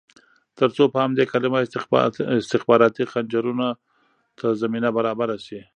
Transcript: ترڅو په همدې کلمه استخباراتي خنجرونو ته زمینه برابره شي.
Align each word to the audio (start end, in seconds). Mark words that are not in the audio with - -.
ترڅو 0.59 0.83
په 0.93 0.97
همدې 1.03 1.23
کلمه 1.31 1.57
استخباراتي 2.41 3.03
خنجرونو 3.11 3.69
ته 4.37 4.47
زمینه 4.61 4.89
برابره 4.97 5.37
شي. 5.45 5.61